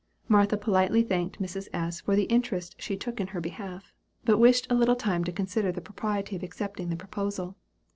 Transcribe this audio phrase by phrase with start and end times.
[0.27, 1.67] Martha politely thanked Mrs.
[1.73, 2.01] S.
[2.01, 3.93] for the interest she took in her behalf,
[4.25, 7.55] but wished a little time to consider the propriety of accepting the proposal.